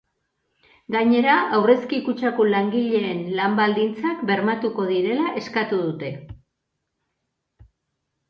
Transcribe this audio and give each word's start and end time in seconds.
Gainera, 0.93 1.33
aurrezki 1.57 1.97
kutxako 2.07 2.45
langileen 2.53 3.19
lan-baldintzak 3.39 4.23
bermatuko 4.31 4.87
direla 4.93 5.29
eskatu 5.41 5.81
dute. 5.85 6.11